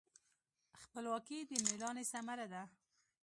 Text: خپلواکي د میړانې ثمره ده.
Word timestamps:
خپلواکي 0.81 1.37
د 1.49 1.51
میړانې 1.65 2.03
ثمره 2.11 2.47
ده. 2.53 2.63